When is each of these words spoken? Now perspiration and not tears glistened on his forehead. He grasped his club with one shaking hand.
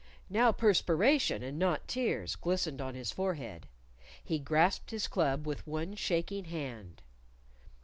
Now 0.31 0.51
perspiration 0.51 1.43
and 1.43 1.59
not 1.59 1.87
tears 1.87 2.35
glistened 2.35 2.81
on 2.81 2.95
his 2.95 3.11
forehead. 3.11 3.67
He 4.23 4.39
grasped 4.39 4.89
his 4.89 5.07
club 5.07 5.45
with 5.45 5.67
one 5.67 5.93
shaking 5.93 6.45
hand. 6.45 7.03